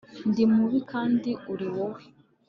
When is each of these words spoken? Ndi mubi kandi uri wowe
Ndi 0.29 0.43
mubi 0.53 0.79
kandi 0.91 1.29
uri 1.51 1.67
wowe 1.75 2.01